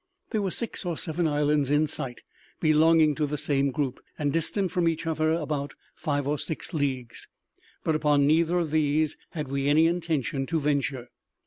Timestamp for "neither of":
8.25-8.71